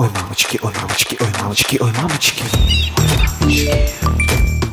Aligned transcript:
Ой, 0.00 0.10
мамочки, 0.14 0.60
ой, 0.62 0.72
мамочки, 0.80 1.16
ой, 1.20 1.26
мамочки, 1.42 1.78
ой, 1.80 1.92
мамочки. 2.00 2.44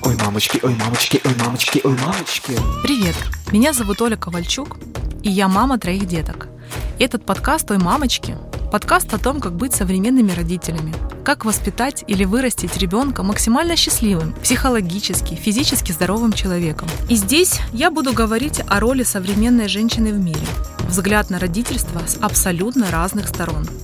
Ой, 0.04 0.16
мамочки, 0.24 0.59
ой, 0.62 0.75
мамочки, 0.75 1.21
ой, 1.25 1.36
мамочки, 1.40 1.82
ой, 1.83 1.98
мамочки. 1.98 2.54
Привет, 2.83 3.16
меня 3.51 3.74
зовут 3.74 4.00
Оля 4.03 4.17
Ковальчук, 4.17 4.77
и 5.24 5.32
я 5.32 5.48
мама 5.48 5.80
троих 5.80 6.06
деток. 6.06 6.48
Этот 7.00 7.25
подкаст 7.25 7.72
«Ой, 7.72 7.80
мамочки»— 7.80 8.38
подкаст 8.71 9.16
о 9.16 9.18
том, 9.18 9.41
как 9.41 9.55
быть 9.55 9.73
современными 9.73 10.32
родителями, 10.32 10.93
как 11.23 11.44
воспитать 11.44 12.04
или 12.05 12.23
вырастить 12.23 12.78
ребенка 12.78 13.23
максимально 13.23 13.76
счастливым, 13.76 14.34
психологически, 14.44 15.34
физически 15.34 15.92
здоровым 15.92 16.34
человеком. 16.34 16.88
И 17.10 17.16
здесь 17.16 17.60
я 17.73 17.89
буду 17.89 18.14
говорить 18.14 18.62
о 18.68 18.80
роли 18.80 19.02
современной 19.02 19.70
женщины 19.70 20.14
в 20.14 20.20
мире, 20.20 20.46
взгляд 20.88 21.32
на 21.32 21.39
родительство 21.39 22.00
с 22.05 22.16
абсолютно 22.21 22.92
разных 22.92 23.28
сторон— 23.28 23.68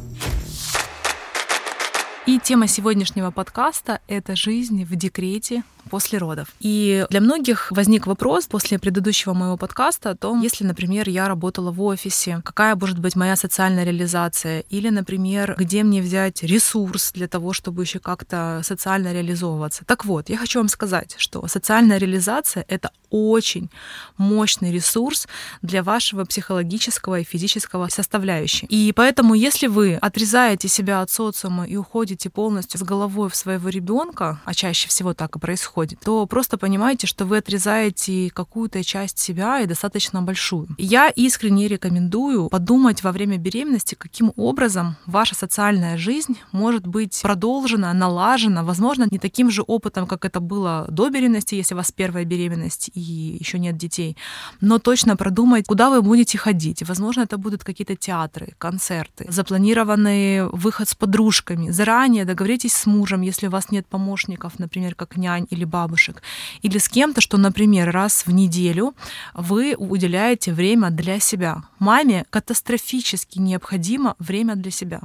и 2.31 2.39
тема 2.39 2.67
сегодняшнего 2.67 3.29
подкаста— 3.29 3.99
это 4.07 4.37
жизнь 4.37 4.85
в 4.85 4.95
декрете 4.95 5.63
после 5.89 6.19
родов. 6.19 6.47
И 6.59 7.05
для 7.09 7.21
многих 7.21 7.71
возник 7.71 8.07
вопрос 8.07 8.45
после 8.45 8.79
предыдущего 8.79 9.33
моего 9.33 9.57
подкаста 9.57 10.11
о 10.11 10.15
том, 10.15 10.41
если, 10.41 10.63
например, 10.63 11.09
я 11.09 11.27
работала 11.27 11.71
в 11.71 11.81
офисе, 11.81 12.41
какая 12.43 12.75
может 12.75 12.99
быть 12.99 13.15
моя 13.15 13.35
социальная 13.35 13.83
реализация, 13.83 14.61
или, 14.69 14.89
например, 14.89 15.55
где 15.57 15.83
мне 15.83 16.01
взять 16.01 16.43
ресурс 16.43 17.11
для 17.13 17.27
того, 17.27 17.53
чтобы 17.53 17.83
еще 17.83 17.99
как-то 17.99 18.61
социально 18.63 19.13
реализовываться. 19.13 19.83
Так 19.85 20.05
вот, 20.05 20.29
я 20.29 20.37
хочу 20.37 20.59
вам 20.59 20.69
сказать, 20.69 21.15
что 21.17 21.45
социальная 21.47 21.97
реализация— 21.97 22.65
это 22.67 22.91
очень 23.09 23.69
мощный 24.17 24.71
ресурс 24.71 25.27
для 25.61 25.83
вашего 25.83 26.23
психологического 26.23 27.19
и 27.19 27.23
физического 27.23 27.89
составляющей. 27.89 28.65
И 28.67 28.93
поэтому, 28.93 29.33
если 29.33 29.67
вы 29.67 29.95
отрезаете 29.95 30.67
себя 30.67 31.01
от 31.01 31.09
социума 31.09 31.65
и 31.65 31.75
уходите 31.75 32.29
полностью 32.29 32.79
с 32.79 32.83
головой 32.83 33.29
в 33.29 33.35
своего 33.35 33.69
ребенка, 33.69 34.39
а 34.45 34.53
чаще 34.53 34.87
всего 34.87 35.13
так 35.13 35.35
и 35.35 35.39
происходит, 35.39 35.70
то 36.03 36.25
просто 36.25 36.57
понимаете, 36.57 37.07
что 37.07 37.25
вы 37.25 37.37
отрезаете 37.37 38.29
какую-то 38.33 38.83
часть 38.83 39.19
себя 39.19 39.61
и 39.61 39.67
достаточно 39.67 40.21
большую. 40.21 40.67
Я 40.77 41.09
искренне 41.09 41.67
рекомендую 41.67 42.49
подумать 42.49 43.03
во 43.03 43.11
время 43.11 43.37
беременности, 43.37 43.95
каким 43.95 44.33
образом 44.35 44.95
ваша 45.05 45.35
социальная 45.35 45.97
жизнь 45.97 46.37
может 46.51 46.87
быть 46.87 47.21
продолжена, 47.21 47.93
налажена, 47.93 48.63
возможно, 48.63 49.07
не 49.11 49.19
таким 49.19 49.51
же 49.51 49.61
опытом, 49.61 50.07
как 50.07 50.25
это 50.25 50.39
было 50.39 50.85
до 50.89 51.09
беременности, 51.09 51.55
если 51.55 51.73
у 51.73 51.77
вас 51.77 51.91
первая 51.91 52.25
беременность, 52.25 52.91
и 52.93 52.99
еще 52.99 53.59
нет 53.59 53.77
детей, 53.77 54.17
но 54.61 54.79
точно 54.79 55.15
продумать, 55.15 55.65
куда 55.67 55.89
вы 55.89 56.01
будете 56.01 56.37
ходить. 56.37 56.83
Возможно, 56.87 57.21
это 57.21 57.37
будут 57.37 57.63
какие-то 57.63 57.95
театры, 57.95 58.53
концерты, 58.57 59.25
запланированный 59.29 60.47
выход 60.49 60.89
с 60.89 60.95
подружками. 60.95 61.71
Заранее 61.71 62.25
договоритесь 62.25 62.73
с 62.73 62.85
мужем, 62.85 63.21
если 63.21 63.47
у 63.47 63.49
вас 63.51 63.71
нет 63.71 63.87
помощников, 63.87 64.59
например, 64.59 64.95
как 64.95 65.17
нянь 65.17 65.47
или 65.49 65.60
бабушек, 65.65 66.21
или 66.61 66.77
с 66.77 66.89
кем-то, 66.89 67.21
что, 67.21 67.37
например, 67.37 67.91
раз 67.91 68.25
в 68.25 68.31
неделю 68.31 68.95
вы 69.33 69.75
уделяете 69.77 70.53
время 70.53 70.89
для 70.89 71.19
себя. 71.19 71.63
Маме 71.79 72.25
катастрофически 72.29 73.39
необходимо 73.39 74.15
время 74.19 74.55
для 74.55 74.71
себя. 74.71 75.01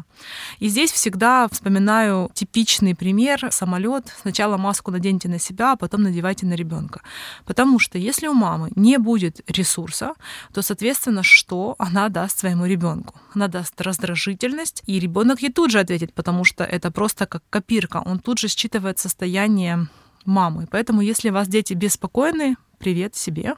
И 0.58 0.68
здесь 0.68 0.92
всегда 0.92 1.48
вспоминаю 1.50 2.30
типичный 2.34 2.94
пример 2.94 3.48
самолет. 3.50 4.14
Сначала 4.22 4.56
маску 4.56 4.90
наденьте 4.90 5.28
на 5.28 5.38
себя, 5.38 5.72
а 5.72 5.76
потом 5.76 6.02
надевайте 6.02 6.46
на 6.46 6.54
ребенка. 6.54 7.00
Потому 7.44 7.78
что 7.78 7.98
если 7.98 8.26
у 8.26 8.34
мамы 8.34 8.70
не 8.76 8.98
будет 8.98 9.40
ресурса, 9.50 10.14
то, 10.52 10.62
соответственно, 10.62 11.22
что 11.22 11.74
она 11.78 12.08
даст 12.08 12.38
своему 12.38 12.66
ребенку? 12.66 13.14
Она 13.34 13.48
даст 13.48 13.80
раздражительность, 13.80 14.82
и 14.86 15.00
ребенок 15.00 15.42
ей 15.42 15.52
тут 15.52 15.70
же 15.70 15.80
ответит, 15.80 16.12
потому 16.14 16.44
что 16.44 16.64
это 16.64 16.90
просто 16.90 17.26
как 17.26 17.42
копирка. 17.50 18.02
Он 18.04 18.18
тут 18.18 18.38
же 18.38 18.48
считывает 18.48 18.98
состояние 18.98 19.88
мамы. 20.26 20.66
Поэтому, 20.70 21.00
если 21.00 21.30
у 21.30 21.32
вас 21.32 21.48
дети 21.48 21.74
беспокойны, 21.74 22.56
привет 22.78 23.14
себе, 23.16 23.54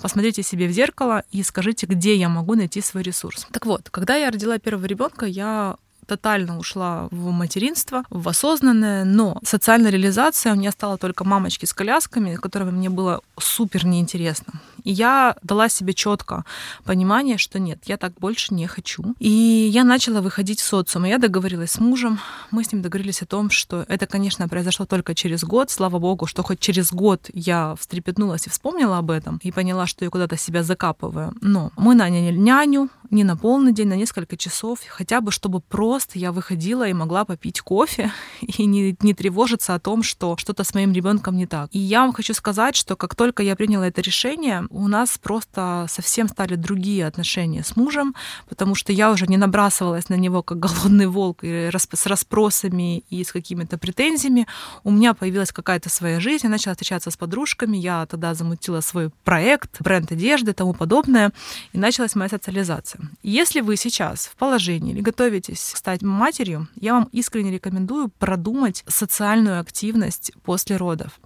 посмотрите 0.00 0.42
себе 0.42 0.68
в 0.68 0.72
зеркало 0.72 1.24
и 1.30 1.42
скажите, 1.42 1.86
где 1.86 2.14
я 2.14 2.28
могу 2.28 2.54
найти 2.54 2.80
свой 2.80 3.02
ресурс. 3.02 3.46
Так 3.50 3.66
вот, 3.66 3.90
когда 3.90 4.16
я 4.16 4.30
родила 4.30 4.58
первого 4.58 4.86
ребенка, 4.86 5.26
я 5.26 5.76
тотально 6.06 6.58
ушла 6.58 7.08
в 7.10 7.30
материнство, 7.30 8.04
в 8.10 8.28
осознанное, 8.28 9.04
но 9.04 9.38
социальная 9.44 9.90
реализация 9.90 10.52
у 10.52 10.56
меня 10.56 10.72
стала 10.72 10.98
только 10.98 11.24
мамочки 11.24 11.64
с 11.64 11.72
колясками, 11.72 12.34
которыми 12.36 12.70
мне 12.70 12.90
было 12.90 13.20
супер 13.38 13.86
неинтересно. 13.86 14.54
И 14.84 14.92
я 14.92 15.36
дала 15.42 15.68
себе 15.68 15.94
четко 15.94 16.44
понимание, 16.84 17.38
что 17.38 17.58
нет, 17.58 17.82
я 17.86 17.96
так 17.96 18.14
больше 18.14 18.54
не 18.54 18.66
хочу. 18.66 19.14
И 19.18 19.28
я 19.72 19.84
начала 19.84 20.20
выходить 20.20 20.60
в 20.60 20.64
социум. 20.64 21.06
И 21.06 21.08
я 21.08 21.18
договорилась 21.18 21.72
с 21.72 21.80
мужем. 21.80 22.18
Мы 22.50 22.64
с 22.64 22.72
ним 22.72 22.82
договорились 22.82 23.22
о 23.22 23.26
том, 23.26 23.50
что 23.50 23.84
это, 23.88 24.06
конечно, 24.06 24.48
произошло 24.48 24.86
только 24.86 25.14
через 25.14 25.44
год. 25.44 25.70
Слава 25.70 25.98
богу, 25.98 26.26
что 26.26 26.42
хоть 26.42 26.60
через 26.60 26.92
год 26.92 27.30
я 27.32 27.74
встрепетнулась 27.78 28.46
и 28.46 28.50
вспомнила 28.50 28.98
об 28.98 29.10
этом 29.10 29.40
и 29.42 29.52
поняла, 29.52 29.86
что 29.86 30.04
я 30.04 30.10
куда-то 30.10 30.36
себя 30.36 30.62
закапываю. 30.62 31.34
Но 31.40 31.72
мы 31.76 31.94
наняли 31.94 32.36
няню 32.36 32.88
не 33.10 33.24
на 33.24 33.36
полный 33.36 33.72
день, 33.72 33.88
на 33.88 33.96
несколько 33.96 34.36
часов, 34.36 34.80
хотя 34.88 35.20
бы 35.20 35.30
чтобы 35.30 35.60
просто 35.60 36.18
я 36.18 36.32
выходила 36.32 36.88
и 36.88 36.92
могла 36.92 37.24
попить 37.24 37.60
кофе 37.60 38.10
и 38.40 38.64
не, 38.64 38.96
не 39.00 39.14
тревожиться 39.14 39.74
о 39.74 39.78
том, 39.78 40.02
что 40.02 40.36
что-то 40.36 40.64
с 40.64 40.74
моим 40.74 40.92
ребенком 40.92 41.36
не 41.36 41.46
так. 41.46 41.68
И 41.72 41.78
я 41.78 42.00
вам 42.00 42.12
хочу 42.12 42.34
сказать, 42.34 42.74
что 42.74 42.96
как 42.96 43.14
только 43.14 43.42
я 43.42 43.54
приняла 43.54 43.86
это 43.86 44.00
решение, 44.00 44.66
у 44.72 44.88
нас 44.88 45.18
просто 45.18 45.86
совсем 45.88 46.28
стали 46.28 46.56
другие 46.56 47.06
отношения 47.06 47.62
с 47.62 47.76
мужем, 47.76 48.14
потому 48.48 48.74
что 48.74 48.92
я 48.92 49.10
уже 49.10 49.26
не 49.26 49.36
набрасывалась 49.36 50.08
на 50.08 50.14
него 50.14 50.42
как 50.42 50.58
голодный 50.58 51.06
волк 51.06 51.44
с 51.44 52.06
расспросами 52.06 53.00
и 53.10 53.22
с 53.22 53.32
какими-то 53.32 53.78
претензиями. 53.78 54.46
У 54.82 54.90
меня 54.90 55.14
появилась 55.14 55.52
какая-то 55.52 55.90
своя 55.90 56.20
жизнь, 56.20 56.46
я 56.46 56.50
начала 56.50 56.74
встречаться 56.74 57.10
с 57.10 57.16
подружками, 57.16 57.76
я 57.76 58.06
тогда 58.06 58.34
замутила 58.34 58.80
свой 58.80 59.10
проект, 59.24 59.80
бренд 59.80 60.10
одежды 60.10 60.52
и 60.52 60.54
тому 60.54 60.72
подобное, 60.72 61.32
и 61.72 61.78
началась 61.78 62.14
моя 62.14 62.30
социализация. 62.30 63.02
Если 63.22 63.60
вы 63.60 63.76
сейчас 63.76 64.26
в 64.26 64.36
положении 64.36 64.92
или 64.92 65.00
готовитесь 65.00 65.60
стать 65.60 66.02
матерью, 66.02 66.68
я 66.80 66.94
вам 66.94 67.08
искренне 67.12 67.52
рекомендую 67.52 68.08
продумать 68.08 68.84
социальную 68.86 69.60
активность 69.60 70.32
после 70.42 70.76
родов. 70.76 71.20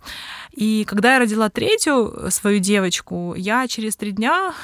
И 0.53 0.85
когда 0.85 1.15
я 1.15 1.19
родила 1.21 1.49
третью 1.49 2.31
свою 2.31 2.59
девочку, 2.59 3.35
я 3.37 3.69
через 3.69 3.97
три 3.97 4.13
дня 4.13 4.55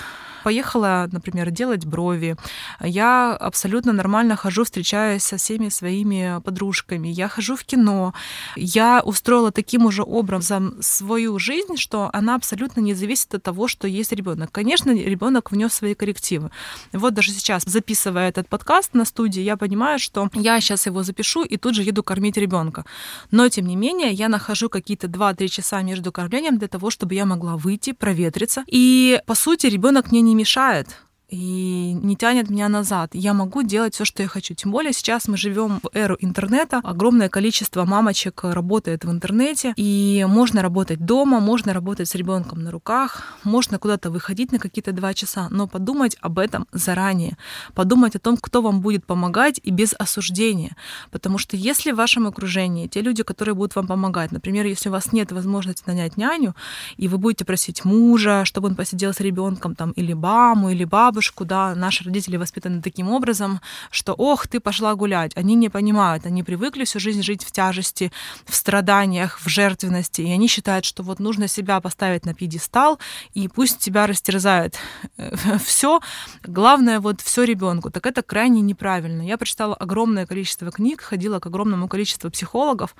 поехала, 0.42 1.08
например, 1.12 1.50
делать 1.50 1.86
брови. 1.86 2.36
Я 2.80 3.32
абсолютно 3.32 3.92
нормально 3.92 4.36
хожу, 4.36 4.64
встречаюсь 4.64 5.22
со 5.22 5.36
всеми 5.36 5.69
своими 5.69 6.41
подружками. 6.44 7.08
Я 7.08 7.28
хожу 7.28 7.56
в 7.56 7.64
кино. 7.64 8.14
Я 8.56 9.02
устроила 9.04 9.50
таким 9.50 9.86
уже 9.86 10.02
образом 10.02 10.76
свою 10.81 11.38
жизнь, 11.38 11.76
что 11.76 12.10
она 12.12 12.34
абсолютно 12.34 12.81
не 12.81 12.94
зависит 12.94 13.34
от 13.34 13.42
того, 13.42 13.69
что 13.69 13.88
есть 13.88 14.12
ребенок. 14.12 14.50
Конечно, 14.52 14.91
ребенок 14.91 15.50
внес 15.52 15.72
свои 15.72 15.94
коррективы. 15.94 16.50
Вот 16.92 17.14
даже 17.14 17.31
сейчас, 17.32 17.62
записывая 17.64 18.28
этот 18.28 18.48
подкаст 18.48 18.94
на 18.94 19.04
студии, 19.04 19.41
я 19.42 19.56
понимаю, 19.56 19.98
что 19.98 20.28
я 20.34 20.60
сейчас 20.60 20.86
его 20.86 21.02
запишу 21.02 21.44
и 21.44 21.56
тут 21.56 21.75
же 21.75 21.82
еду 21.82 22.02
кормить 22.02 22.36
ребенка. 22.36 22.84
Но, 23.31 23.48
тем 23.48 23.66
не 23.66 23.76
менее, 23.76 24.10
я 24.12 24.28
нахожу 24.28 24.69
какие-то 24.69 25.06
2-3 25.06 25.48
часа 25.48 25.82
между 25.82 26.12
кормлением 26.12 26.58
для 26.58 26.69
того, 26.69 26.91
чтобы 26.91 27.14
я 27.14 27.25
могла 27.26 27.56
выйти, 27.56 27.92
проветриться. 27.92 28.64
И, 28.66 29.20
по 29.26 29.34
сути, 29.34 29.66
ребенок 29.66 30.10
мне 30.12 30.20
не 30.20 30.31
не 30.32 30.37
мешает 30.37 30.97
и 31.32 31.94
не 31.94 32.15
тянет 32.15 32.50
меня 32.50 32.69
назад. 32.69 33.10
Я 33.15 33.32
могу 33.32 33.62
делать 33.62 33.94
все, 33.94 34.04
что 34.04 34.22
я 34.22 34.28
хочу. 34.28 34.54
Тем 34.54 34.70
более 34.70 34.93
сейчас 34.93 35.28
мы 35.28 35.38
живем 35.38 35.81
в 35.82 35.88
эру 35.94 36.19
интернета. 36.20 36.81
Огромное 36.84 37.31
количество 37.31 37.87
мамочек 37.87 38.44
работает 38.44 39.04
в 39.04 39.10
интернете, 39.10 39.72
и 39.76 40.26
можно 40.28 40.60
работать 40.60 41.00
дома, 41.04 41.41
можно 41.41 41.72
работать 41.72 42.09
с 42.09 42.15
ребенком 42.15 42.62
на 42.62 42.70
руках, 42.70 43.38
можно 43.44 43.78
куда-то 43.78 44.10
выходить 44.10 44.53
на 44.53 44.59
какие-то 44.59 44.93
два 44.93 45.15
часа, 45.15 45.48
но 45.48 45.66
подумать 45.66 46.19
об 46.20 46.38
этом 46.38 46.66
заранее. 46.70 47.38
Подумать 47.75 48.14
о 48.14 48.19
том, 48.19 48.37
кто 48.37 48.60
вам 48.60 48.82
будет 48.82 49.06
помогать 49.06 49.59
и 49.62 49.70
без 49.70 49.94
осуждения. 49.99 50.76
Потому 51.10 51.38
что 51.38 51.56
если 51.56 51.93
в 51.93 51.97
вашем 51.97 52.26
окружении 52.26 52.88
те 52.88 53.00
люди, 53.00 53.23
которые 53.23 53.55
будут 53.55 53.75
вам 53.75 53.87
помогать, 53.87 54.32
например, 54.32 54.67
если 54.67 54.90
у 54.90 54.93
вас 54.93 55.12
нет 55.12 55.32
возможности 55.32 55.84
нанять 55.87 56.19
няню, 56.19 56.55
и 56.99 57.08
вы 57.08 57.17
будете 57.17 57.46
просить 57.46 57.87
мужа, 57.87 58.44
чтобы 58.44 58.69
он 58.69 58.75
посидел 58.75 59.14
с 59.14 59.20
ребенком, 59.20 59.75
там, 59.75 59.93
или 59.93 60.12
маму, 60.12 60.69
или 60.69 60.84
бабушку, 60.84 61.21
бабушку, 61.22 61.44
да, 61.44 61.74
наши 61.76 62.04
родители 62.04 62.36
воспитаны 62.36 62.82
таким 62.82 63.08
образом, 63.08 63.60
что, 63.90 64.12
ох, 64.14 64.48
ты 64.48 64.58
пошла 64.58 64.94
гулять. 64.94 65.32
Они 65.36 65.54
не 65.54 65.69
понимают, 65.69 66.26
они 66.26 66.42
привыкли 66.42 66.84
всю 66.84 66.98
жизнь 66.98 67.22
жить 67.22 67.44
в 67.44 67.52
тяжести, 67.52 68.10
в 68.44 68.54
страданиях, 68.56 69.38
в 69.40 69.48
жертвенности, 69.48 70.22
и 70.22 70.32
они 70.32 70.48
считают, 70.48 70.84
что 70.84 71.04
вот 71.04 71.20
нужно 71.20 71.48
себя 71.48 71.80
поставить 71.80 72.26
на 72.26 72.34
пьедестал, 72.34 72.98
и 73.34 73.46
пусть 73.48 73.78
тебя 73.78 74.06
растерзают 74.08 74.74
все, 75.64 76.00
главное 76.42 76.98
вот 76.98 77.20
все 77.20 77.44
ребенку. 77.44 77.90
Так 77.90 78.06
это 78.06 78.22
крайне 78.22 78.60
неправильно. 78.60 79.22
Я 79.22 79.38
прочитала 79.38 79.76
огромное 79.76 80.26
количество 80.26 80.72
книг, 80.72 81.02
ходила 81.02 81.38
к 81.38 81.46
огромному 81.46 81.88
количеству 81.88 82.30
психологов, 82.30 82.96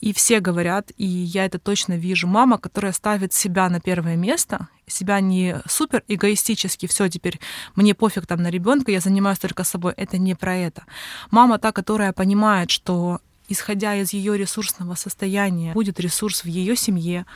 и 0.00 0.12
все 0.12 0.40
говорят, 0.40 0.90
и 0.96 1.06
я 1.06 1.44
это 1.44 1.58
точно 1.58 1.96
вижу, 1.96 2.26
мама, 2.26 2.58
которая 2.58 2.92
ставит 2.92 3.32
себя 3.32 3.68
на 3.68 3.80
первое 3.80 4.16
место, 4.16 4.66
себя 4.86 5.20
не 5.20 5.60
супер 5.68 6.02
эгоистически, 6.08 6.86
все 6.86 7.08
теперь 7.08 7.40
мне 7.74 7.94
пофиг 7.94 8.26
там 8.26 8.42
на 8.42 8.50
ребенка, 8.50 8.90
я 8.92 9.00
занимаюсь 9.00 9.38
только 9.38 9.64
собой. 9.64 9.94
Это 9.96 10.18
не 10.18 10.34
про 10.34 10.56
это. 10.56 10.84
Мама 11.30 11.58
та, 11.58 11.72
которая 11.72 12.12
понимает, 12.12 12.70
что 12.70 13.20
исходя 13.48 13.94
из 13.94 14.12
ее 14.12 14.36
ресурсного 14.36 14.94
состояния, 14.94 15.72
будет 15.72 16.00
ресурс 16.00 16.44
в 16.44 16.46
ее 16.46 16.76
семье, 16.76 17.26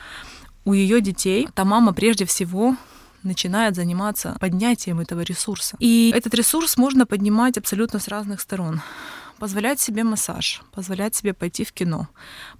у 0.65 0.73
ее 0.73 1.01
детей, 1.01 1.47
та 1.53 1.63
мама 1.63 1.93
прежде 1.93 2.25
всего 2.25 2.75
начинает 3.23 3.75
заниматься 3.75 4.35
поднятием 4.39 4.99
этого 4.99 5.21
ресурса. 5.21 5.75
И 5.79 6.11
этот 6.15 6.33
ресурс 6.33 6.77
можно 6.77 7.05
поднимать 7.05 7.57
абсолютно 7.57 7.99
с 7.99 8.07
разных 8.07 8.41
сторон 8.41 8.81
позволять 9.39 9.79
себе 9.79 10.03
массаж, 10.03 10.61
позволять 10.71 11.15
себе 11.15 11.33
пойти 11.33 11.63
в 11.63 11.71
кино, 11.71 12.07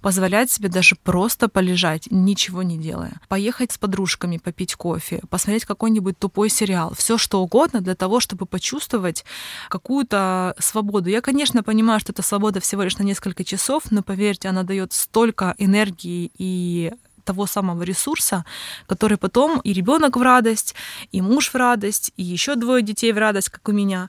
позволять 0.00 0.50
себе 0.50 0.68
даже 0.68 0.96
просто 0.96 1.48
полежать, 1.48 2.08
ничего 2.10 2.62
не 2.62 2.78
делая, 2.78 3.20
поехать 3.28 3.72
с 3.72 3.78
подружками 3.78 4.38
попить 4.38 4.74
кофе, 4.74 5.20
посмотреть 5.30 5.64
какой-нибудь 5.64 6.18
тупой 6.18 6.48
сериал, 6.48 6.94
все 6.96 7.18
что 7.18 7.42
угодно 7.42 7.80
для 7.80 7.94
того, 7.94 8.20
чтобы 8.20 8.46
почувствовать 8.46 9.24
какую-то 9.68 10.54
свободу. 10.58 11.10
Я, 11.10 11.20
конечно, 11.20 11.62
понимаю, 11.62 12.00
что 12.00 12.12
эта 12.12 12.22
свобода 12.22 12.60
всего 12.60 12.82
лишь 12.82 12.98
на 12.98 13.02
несколько 13.02 13.44
часов, 13.44 13.90
но 13.90 14.02
поверьте, 14.02 14.48
она 14.48 14.62
дает 14.62 14.92
столько 14.92 15.54
энергии 15.58 16.30
и 16.38 16.92
того 17.24 17.46
самого 17.46 17.82
ресурса, 17.82 18.46
который 18.86 19.18
потом 19.18 19.60
и 19.60 19.74
ребенок 19.74 20.16
в 20.16 20.22
радость, 20.22 20.74
и 21.12 21.20
муж 21.20 21.50
в 21.50 21.54
радость, 21.54 22.12
и 22.16 22.22
еще 22.22 22.54
двое 22.54 22.82
детей 22.82 23.12
в 23.12 23.18
радость, 23.18 23.50
как 23.50 23.68
у 23.68 23.72
меня. 23.72 24.08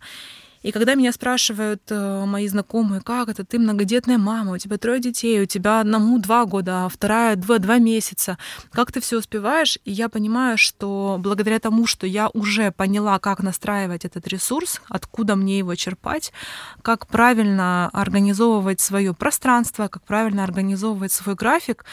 И 0.61 0.71
когда 0.71 0.95
меня 0.95 1.11
спрашивают 1.13 1.81
э, 1.89 2.25
мои 2.25 2.47
знакомые, 2.47 3.01
как 3.01 3.29
это, 3.29 3.45
ты 3.45 3.59
многодетная 3.59 4.17
мама, 4.17 4.53
у 4.53 4.57
тебя 4.57 4.77
трое 4.77 5.00
детей, 5.00 5.41
у 5.41 5.45
тебя 5.45 5.79
одному 5.79 6.19
два 6.19 6.45
года, 6.45 6.85
а 6.85 6.89
вторая 6.89 7.35
два, 7.35 7.59
два 7.59 7.77
месяца, 7.77 8.38
как 8.71 8.91
ты 8.91 9.00
все 9.00 9.19
успеваешь? 9.19 9.77
И 9.85 9.91
я 9.91 10.09
понимаю, 10.09 10.57
что 10.57 11.17
благодаря 11.19 11.59
тому, 11.59 11.88
что 11.88 12.06
я 12.06 12.29
уже 12.33 12.71
поняла, 12.71 13.19
как 13.19 13.41
настраивать 13.41 14.03
этот 14.03 14.27
ресурс, 14.27 14.81
откуда 14.89 15.35
мне 15.35 15.59
его 15.59 15.75
черпать, 15.75 16.33
как 16.81 17.07
правильно 17.07 17.89
организовывать 17.94 18.81
свое 18.81 19.13
пространство, 19.13 19.88
как 19.88 20.03
правильно 20.03 20.44
организовывать 20.44 21.13
свой 21.13 21.35
график, 21.35 21.85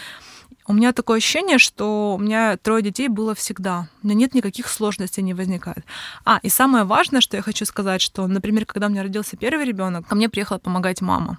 у 0.69 0.73
меня 0.73 0.93
такое 0.93 1.19
ощущение, 1.19 1.59
что 1.59 2.17
у 2.17 2.19
меня 2.19 2.57
трое 2.57 2.83
детей 2.83 3.09
было 3.09 3.35
всегда. 3.35 3.89
У 4.03 4.07
меня 4.07 4.17
нет 4.19 4.35
никаких 4.35 4.69
сложностей 4.69 5.23
не 5.23 5.35
возникает. 5.35 5.85
А, 6.25 6.39
и 6.43 6.49
самое 6.49 6.85
важное, 6.85 7.21
что 7.21 7.37
я 7.37 7.43
хочу 7.43 7.65
сказать, 7.65 8.01
что, 8.01 8.27
например, 8.27 8.67
когда 8.67 8.87
у 8.87 8.91
меня 8.91 9.03
родился 9.03 9.37
первый 9.37 9.65
ребенок, 9.65 10.07
ко 10.07 10.15
мне 10.15 10.29
приехала 10.29 10.59
помогать 10.59 11.01
мама. 11.01 11.39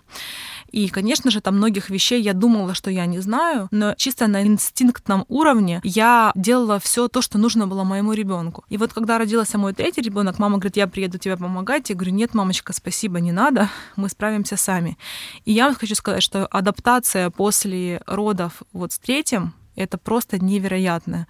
И, 0.71 0.89
конечно 0.89 1.31
же, 1.31 1.41
там 1.41 1.57
многих 1.57 1.89
вещей 1.89 2.21
я 2.21 2.33
думала, 2.33 2.73
что 2.73 2.91
я 2.91 3.05
не 3.05 3.19
знаю, 3.19 3.67
но 3.71 3.95
чисто 3.95 4.27
на 4.27 4.45
инстинктном 4.45 5.25
уровне 5.29 5.79
я 5.83 6.31
делала 6.35 6.79
все 6.79 7.07
то, 7.07 7.21
что 7.21 7.37
нужно 7.37 7.67
было 7.67 7.83
моему 7.83 8.13
ребенку. 8.13 8.65
И 8.69 8.77
вот 8.77 8.93
когда 8.93 9.17
родился 9.17 9.57
мой 9.57 9.73
третий 9.73 10.01
ребенок, 10.01 10.39
мама 10.39 10.57
говорит, 10.57 10.77
я 10.77 10.87
приеду 10.87 11.17
тебе 11.17 11.37
помогать. 11.37 11.89
Я 11.89 11.95
говорю, 11.95 12.13
нет, 12.13 12.33
мамочка, 12.33 12.73
спасибо, 12.73 13.19
не 13.19 13.31
надо, 13.31 13.69
мы 13.95 14.09
справимся 14.09 14.57
сами. 14.57 14.97
И 15.45 15.53
я 15.53 15.65
вам 15.65 15.75
хочу 15.75 15.95
сказать, 15.95 16.23
что 16.23 16.45
адаптация 16.47 17.29
после 17.29 18.01
родов 18.05 18.63
вот 18.73 18.91
с 18.91 18.99
третьим, 18.99 19.16
это 19.77 19.97
просто 19.97 20.43
невероятное. 20.43 21.27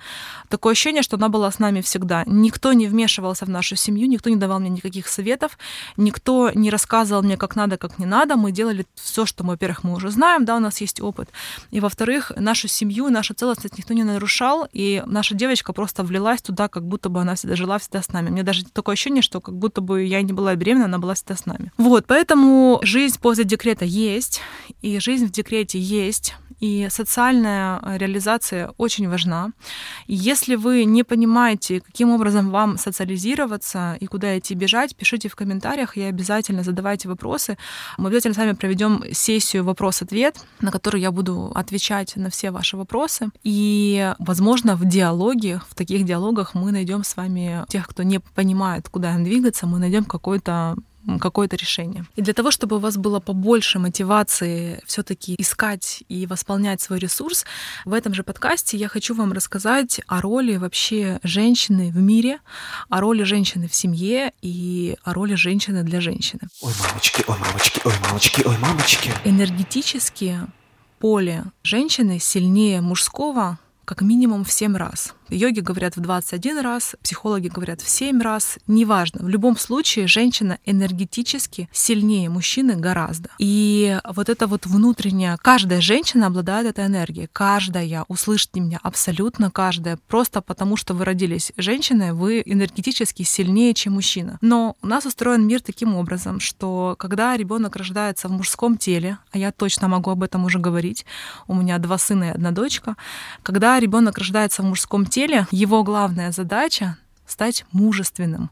Такое 0.49 0.71
ощущение, 0.71 1.03
что 1.03 1.17
она 1.17 1.27
была 1.27 1.51
с 1.51 1.59
нами 1.59 1.81
всегда. 1.81 2.23
Никто 2.25 2.73
не 2.73 2.87
вмешивался 2.87 3.45
в 3.45 3.49
нашу 3.49 3.75
семью, 3.75 4.07
никто 4.07 4.29
не 4.29 4.37
давал 4.37 4.59
мне 4.59 4.69
никаких 4.69 5.09
советов, 5.09 5.57
никто 5.97 6.49
не 6.55 6.69
рассказывал 6.69 7.21
мне, 7.23 7.35
как 7.35 7.57
надо, 7.57 7.77
как 7.77 7.99
не 7.99 8.05
надо. 8.05 8.37
Мы 8.37 8.53
делали 8.53 8.85
все, 8.95 9.25
что, 9.25 9.43
мы, 9.43 9.51
во-первых, 9.51 9.83
мы 9.83 9.93
уже 9.93 10.09
знаем, 10.09 10.45
да, 10.45 10.55
у 10.55 10.59
нас 10.59 10.79
есть 10.79 11.01
опыт. 11.01 11.29
И, 11.71 11.81
во-вторых, 11.81 12.31
нашу 12.37 12.69
семью, 12.69 13.09
нашу 13.09 13.33
целостность 13.33 13.77
никто 13.77 13.93
не 13.93 14.03
нарушал, 14.03 14.67
и 14.71 15.03
наша 15.05 15.35
девочка 15.35 15.73
просто 15.73 16.03
влилась 16.03 16.41
туда, 16.41 16.69
как 16.69 16.87
будто 16.87 17.09
бы 17.09 17.19
она 17.19 17.35
всегда 17.35 17.57
жила 17.57 17.77
всегда 17.77 18.01
с 18.01 18.09
нами. 18.13 18.29
Мне 18.29 18.43
даже 18.43 18.63
такое 18.63 18.93
ощущение, 18.93 19.21
что 19.21 19.41
как 19.41 19.57
будто 19.57 19.81
бы 19.81 20.05
я 20.05 20.21
не 20.21 20.31
была 20.31 20.55
беременна, 20.55 20.85
она 20.85 20.99
была 20.99 21.15
всегда 21.15 21.35
с 21.35 21.45
нами. 21.45 21.73
Вот, 21.77 22.05
поэтому 22.07 22.79
жизнь 22.81 23.19
после 23.19 23.43
декрета 23.43 23.83
есть, 23.83 24.39
и 24.81 24.99
жизнь 24.99 25.25
в 25.25 25.31
декрете 25.31 25.79
есть. 25.79 26.35
И 26.59 26.87
социальная 26.89 27.79
э, 27.81 27.97
реализация 27.97 28.73
очень 28.77 29.09
важна. 29.09 29.51
Если 30.07 30.55
вы 30.55 30.85
не 30.85 31.03
понимаете, 31.03 31.81
каким 31.81 32.11
образом 32.11 32.49
вам 32.49 32.77
социализироваться 32.77 33.97
и 33.99 34.07
куда 34.07 34.37
идти 34.37 34.55
бежать, 34.55 34.95
пишите 34.95 35.29
в 35.29 35.35
комментариях 35.35 35.97
и 35.97 36.01
обязательно 36.01 36.63
задавайте 36.63 37.07
вопросы. 37.07 37.57
Мы 37.97 38.07
обязательно 38.09 38.33
с 38.33 38.37
вами 38.37 38.53
проведем 38.53 39.03
сессию 39.11 39.63
вопрос-ответ, 39.63 40.39
на 40.61 40.71
которую 40.71 41.01
я 41.01 41.11
буду 41.11 41.51
отвечать 41.53 42.15
на 42.15 42.29
все 42.29 42.51
ваши 42.51 42.77
вопросы. 42.77 43.29
И, 43.43 44.13
возможно, 44.19 44.75
в 44.75 44.85
диалоге, 44.85 45.61
в 45.69 45.75
таких 45.75 46.05
диалогах 46.05 46.55
мы 46.55 46.71
найдем 46.71 47.03
с 47.03 47.15
вами 47.15 47.65
тех, 47.69 47.87
кто 47.87 48.03
не 48.03 48.19
понимает, 48.19 48.89
куда 48.89 49.13
им 49.13 49.23
двигаться, 49.23 49.67
мы 49.67 49.79
найдем 49.79 50.05
какой-то 50.05 50.75
какое-то 51.19 51.55
решение. 51.55 52.05
И 52.15 52.21
для 52.21 52.33
того, 52.33 52.51
чтобы 52.51 52.75
у 52.75 52.79
вас 52.79 52.97
было 52.97 53.19
побольше 53.19 53.79
мотивации 53.79 54.81
все-таки 54.85 55.35
искать 55.37 56.03
и 56.09 56.25
восполнять 56.25 56.81
свой 56.81 56.99
ресурс, 56.99 57.45
в 57.85 57.93
этом 57.93 58.13
же 58.13 58.23
подкасте 58.23 58.77
я 58.77 58.87
хочу 58.87 59.15
вам 59.15 59.31
рассказать 59.31 60.01
о 60.07 60.21
роли 60.21 60.57
вообще 60.57 61.19
женщины 61.23 61.91
в 61.91 61.97
мире, 61.97 62.39
о 62.89 62.99
роли 62.99 63.23
женщины 63.23 63.67
в 63.67 63.75
семье 63.75 64.33
и 64.41 64.97
о 65.03 65.13
роли 65.13 65.35
женщины 65.35 65.83
для 65.83 66.01
женщины. 66.01 66.41
Ой, 66.61 66.73
мамочки, 66.87 67.23
ой, 67.27 67.37
мамочки, 67.39 67.81
ой, 67.85 67.93
мамочки, 68.03 68.41
ой, 68.45 68.57
мамочки. 68.57 69.11
Энергетически 69.23 70.39
поле 70.99 71.45
женщины 71.63 72.19
сильнее 72.19 72.81
мужского 72.81 73.59
как 73.85 74.01
минимум 74.01 74.43
в 74.43 74.51
7 74.51 74.75
раз. 74.75 75.13
Йоги 75.29 75.59
говорят 75.59 75.97
в 75.97 75.99
21 75.99 76.59
раз, 76.59 76.95
психологи 77.03 77.49
говорят 77.49 77.81
в 77.81 77.89
7 77.89 78.21
раз. 78.21 78.57
Неважно. 78.67 79.25
В 79.25 79.29
любом 79.29 79.57
случае 79.57 80.07
женщина 80.07 80.57
энергетически 80.65 81.69
сильнее 81.71 82.29
мужчины 82.29 82.75
гораздо. 82.75 83.29
И 83.37 83.99
вот 84.05 84.29
это 84.29 84.47
вот 84.47 84.65
внутренняя... 84.65 85.37
Каждая 85.41 85.81
женщина 85.81 86.27
обладает 86.27 86.67
этой 86.67 86.85
энергией. 86.85 87.27
Каждая. 87.31 88.05
Услышьте 88.07 88.59
меня. 88.59 88.79
Абсолютно 88.83 89.51
каждая. 89.51 89.97
Просто 90.07 90.41
потому, 90.41 90.77
что 90.77 90.93
вы 90.93 91.03
родились 91.03 91.51
женщиной, 91.57 92.13
вы 92.13 92.41
энергетически 92.45 93.23
сильнее, 93.23 93.73
чем 93.73 93.93
мужчина. 93.93 94.37
Но 94.41 94.75
у 94.81 94.87
нас 94.87 95.05
устроен 95.05 95.45
мир 95.45 95.61
таким 95.61 95.95
образом, 95.95 96.39
что 96.39 96.95
когда 96.97 97.35
ребенок 97.35 97.75
рождается 97.75 98.27
в 98.27 98.31
мужском 98.31 98.77
теле, 98.77 99.17
а 99.31 99.37
я 99.37 99.51
точно 99.51 99.87
могу 99.87 100.11
об 100.11 100.23
этом 100.23 100.45
уже 100.45 100.59
говорить, 100.59 101.05
у 101.47 101.55
меня 101.55 101.77
два 101.79 101.97
сына 101.97 102.25
и 102.25 102.27
одна 102.29 102.51
дочка, 102.51 102.95
когда 103.43 103.79
ребенок 103.79 104.17
рождается 104.17 104.61
в 104.61 104.65
мужском 104.65 105.05
теле, 105.05 105.16
теле 105.17 105.47
его 105.49 105.81
главная 105.83 106.31
задача 106.31 106.95
стать 107.27 107.65
мужественным. 107.71 108.49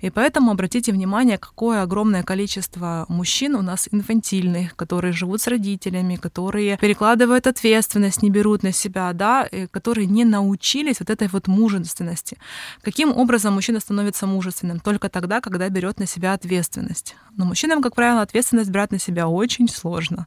И 0.00 0.10
поэтому 0.10 0.50
обратите 0.50 0.92
внимание, 0.92 1.38
какое 1.38 1.82
огромное 1.82 2.22
количество 2.22 3.06
мужчин 3.08 3.54
у 3.54 3.62
нас 3.62 3.88
инфантильных, 3.90 4.76
которые 4.76 5.12
живут 5.12 5.40
с 5.40 5.46
родителями, 5.46 6.16
которые 6.16 6.76
перекладывают 6.76 7.46
ответственность, 7.46 8.22
не 8.22 8.30
берут 8.30 8.62
на 8.62 8.72
себя, 8.72 9.12
да, 9.12 9.48
которые 9.70 10.06
не 10.06 10.24
научились 10.24 11.00
вот 11.00 11.10
этой 11.10 11.28
вот 11.28 11.48
мужественности. 11.48 12.36
Каким 12.82 13.16
образом 13.16 13.54
мужчина 13.54 13.80
становится 13.80 14.26
мужественным? 14.26 14.80
Только 14.80 15.08
тогда, 15.08 15.40
когда 15.40 15.68
берет 15.68 15.98
на 15.98 16.06
себя 16.06 16.34
ответственность. 16.34 17.16
Но 17.36 17.44
мужчинам, 17.44 17.80
как 17.80 17.94
правило, 17.94 18.20
ответственность 18.22 18.70
брать 18.70 18.90
на 18.90 18.98
себя 18.98 19.28
очень 19.28 19.68
сложно. 19.68 20.26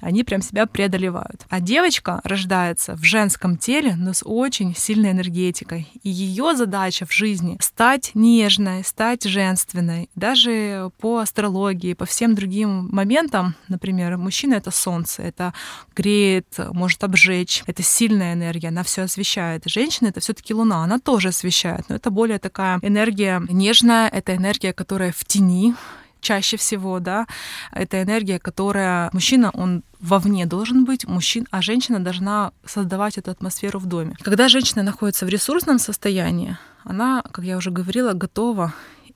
Они 0.00 0.24
прям 0.24 0.42
себя 0.42 0.66
преодолевают. 0.66 1.46
А 1.48 1.60
девочка 1.60 2.20
рождается 2.24 2.96
в 2.96 3.04
женском 3.04 3.56
теле, 3.56 3.94
но 3.96 4.12
с 4.12 4.22
очень 4.24 4.74
сильной 4.74 5.12
энергетикой. 5.12 5.88
И 6.02 6.10
ее 6.10 6.54
задача 6.56 7.06
в 7.06 7.12
жизни 7.12 7.37
жизни, 7.38 7.56
стать 7.60 8.10
нежной, 8.14 8.84
стать 8.84 9.24
женственной. 9.24 10.10
Даже 10.14 10.90
по 10.98 11.18
астрологии, 11.18 11.94
по 11.94 12.04
всем 12.04 12.34
другим 12.34 12.88
моментам, 12.90 13.54
например, 13.68 14.16
мужчина— 14.16 14.54
это 14.56 14.70
солнце, 14.70 15.22
это 15.22 15.54
греет, 15.96 16.46
может 16.72 17.04
обжечь, 17.04 17.62
это 17.66 17.82
сильная 17.82 18.34
энергия, 18.34 18.68
она 18.68 18.82
все 18.82 19.02
освещает. 19.02 19.62
Женщина— 19.66 20.08
это 20.08 20.20
все 20.20 20.32
таки 20.32 20.54
луна, 20.54 20.84
она 20.84 20.98
тоже 20.98 21.28
освещает, 21.28 21.88
но 21.88 21.96
это 21.96 22.10
более 22.10 22.38
такая 22.38 22.78
энергия 22.82 23.42
нежная, 23.48 24.08
это 24.08 24.34
энергия, 24.34 24.72
которая 24.72 25.12
в 25.12 25.24
тени, 25.24 25.74
чаще 26.20 26.56
всего, 26.56 26.98
да, 26.98 27.26
это 27.72 28.02
энергия, 28.02 28.38
которая 28.38 29.10
мужчина, 29.12 29.50
он 29.54 29.82
вовне 30.00 30.46
должен 30.46 30.84
быть 30.84 31.06
мужчин, 31.06 31.46
а 31.50 31.62
женщина 31.62 32.00
должна 32.00 32.52
создавать 32.64 33.18
эту 33.18 33.30
атмосферу 33.30 33.78
в 33.78 33.86
доме. 33.86 34.16
Когда 34.22 34.48
женщина 34.48 34.82
находится 34.82 35.26
в 35.26 35.28
ресурсном 35.28 35.78
состоянии, 35.78 36.56
она, 36.88 37.22
как 37.32 37.44
я 37.44 37.58
уже 37.58 37.70
говорила, 37.70 38.14
готова 38.14 38.72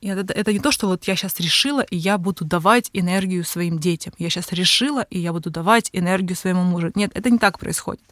это, 0.09 0.33
это 0.33 0.53
не 0.53 0.59
то, 0.59 0.73
что 0.73 0.89
вот 0.89 1.05
я 1.05 1.17
сейчас 1.17 1.39
решила, 1.41 1.81
и 1.81 1.97
я 1.97 2.19
буду 2.19 2.45
давать 2.45 2.91
энергию 2.93 3.45
своим 3.45 3.79
детям. 3.79 4.13
Я 4.19 4.31
сейчас 4.31 4.53
решила, 4.53 5.07
и 5.11 5.19
я 5.19 5.33
буду 5.33 5.51
давать 5.51 5.91
энергию 5.93 6.37
своему 6.37 6.63
мужу. 6.65 6.91
Нет, 6.95 7.13
это 7.15 7.31
не 7.31 7.39
так 7.39 7.59
происходит. 7.59 8.03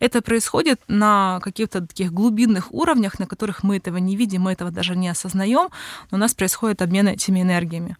Это 0.00 0.20
происходит 0.20 0.80
на 0.88 1.40
каких-то 1.40 1.86
таких 1.86 2.12
глубинных 2.12 2.72
уровнях, 2.72 3.18
на 3.18 3.26
которых 3.26 3.62
мы 3.62 3.76
этого 3.76 3.98
не 3.98 4.16
видим, 4.16 4.42
мы 4.42 4.52
этого 4.52 4.70
даже 4.70 4.96
не 4.96 5.08
осознаем, 5.08 5.68
но 6.10 6.16
у 6.16 6.20
нас 6.20 6.34
происходит 6.34 6.82
обмен 6.82 7.08
этими 7.08 7.42
энергиями. 7.42 7.96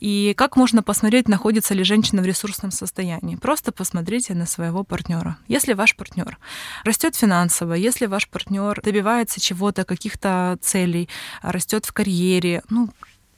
И 0.00 0.34
как 0.36 0.56
можно 0.56 0.82
посмотреть, 0.82 1.28
находится 1.28 1.74
ли 1.74 1.84
женщина 1.84 2.22
в 2.22 2.26
ресурсном 2.26 2.70
состоянии? 2.70 3.36
Просто 3.36 3.72
посмотрите 3.72 4.34
на 4.34 4.46
своего 4.46 4.84
партнера. 4.84 5.36
Если 5.48 5.74
ваш 5.74 5.94
партнер 5.94 6.38
растет 6.84 7.14
финансово, 7.14 7.74
если 7.74 8.06
ваш 8.06 8.28
партнер 8.28 8.80
добивается 8.82 9.40
чего-то, 9.40 9.84
каких-то 9.84 10.58
целей, 10.60 11.08
растет 11.42 11.86
в 11.86 11.92
карьере, 11.92 12.62
ну, 12.68 12.79
ну, 12.80 12.90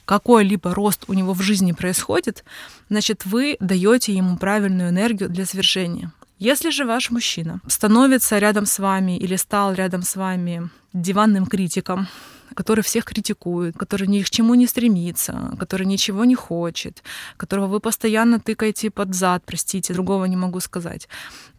какой-либо 0.04 0.74
рост 0.74 1.04
у 1.08 1.14
него 1.14 1.32
в 1.32 1.42
жизни 1.42 1.72
происходит, 1.72 2.44
значит, 2.90 3.24
вы 3.24 3.56
даете 3.60 4.12
ему 4.12 4.36
правильную 4.36 4.90
энергию 4.90 5.30
для 5.30 5.46
свершения. 5.46 6.12
Если 6.38 6.70
же 6.70 6.84
ваш 6.84 7.10
мужчина 7.10 7.60
становится 7.68 8.38
рядом 8.38 8.66
с 8.66 8.78
вами 8.78 9.16
или 9.16 9.36
стал 9.36 9.74
рядом 9.74 10.02
с 10.02 10.16
вами 10.16 10.70
диванным 10.92 11.46
критиком, 11.46 12.08
который 12.54 12.82
всех 12.82 13.04
критикует, 13.04 13.76
который 13.76 14.06
ни 14.06 14.22
к 14.22 14.30
чему 14.30 14.54
не 14.54 14.66
стремится, 14.66 15.54
который 15.58 15.86
ничего 15.86 16.24
не 16.24 16.34
хочет, 16.34 17.02
которого 17.36 17.66
вы 17.66 17.80
постоянно 17.80 18.40
тыкаете 18.40 18.90
под 18.90 19.14
зад, 19.14 19.42
простите, 19.44 19.92
другого 19.94 20.24
не 20.26 20.36
могу 20.36 20.60
сказать, 20.60 21.08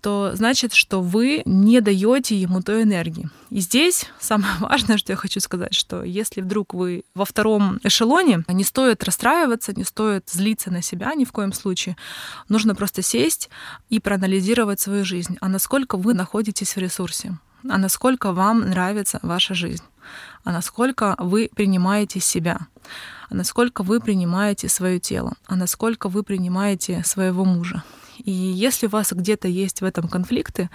то 0.01 0.31
значит, 0.33 0.73
что 0.73 1.01
вы 1.01 1.41
не 1.45 1.79
даете 1.79 2.35
ему 2.35 2.61
той 2.61 2.83
энергии. 2.83 3.29
И 3.49 3.59
здесь 3.59 4.05
самое 4.19 4.53
важное, 4.59 4.97
что 4.97 5.13
я 5.13 5.15
хочу 5.15 5.39
сказать, 5.39 5.73
что 5.73 6.03
если 6.03 6.41
вдруг 6.41 6.73
вы 6.73 7.03
во 7.15 7.25
втором 7.25 7.79
эшелоне, 7.83 8.43
не 8.47 8.63
стоит 8.63 9.03
расстраиваться, 9.03 9.73
не 9.73 9.83
стоит 9.83 10.29
злиться 10.29 10.71
на 10.71 10.81
себя 10.81 11.13
ни 11.15 11.25
в 11.25 11.31
коем 11.31 11.53
случае. 11.53 11.95
Нужно 12.49 12.75
просто 12.75 13.01
сесть 13.01 13.49
и 13.89 13.99
проанализировать 13.99 14.79
свою 14.79 15.05
жизнь, 15.05 15.37
а 15.39 15.47
насколько 15.47 15.97
вы 15.97 16.13
находитесь 16.13 16.75
в 16.75 16.79
ресурсе 16.79 17.37
а 17.69 17.77
насколько 17.77 18.33
вам 18.33 18.69
нравится 18.69 19.19
ваша 19.21 19.53
жизнь 19.53 19.83
а 20.43 20.51
насколько 20.51 21.15
вы 21.19 21.49
принимаете 21.53 22.19
себя, 22.19 22.67
а 23.29 23.35
насколько 23.35 23.83
вы 23.83 23.99
принимаете 23.99 24.67
свое 24.69 24.99
тело, 24.99 25.33
а 25.45 25.55
насколько 25.55 26.09
вы 26.09 26.23
принимаете 26.23 27.03
своего 27.05 27.45
мужа. 27.45 27.83
И 28.23 28.31
если 28.31 28.87
у 28.87 28.89
вас 28.89 29.11
где-то 29.11 29.47
есть 29.47 29.81
в 29.81 29.85
этом 29.85 30.07
конфликты, 30.07 30.69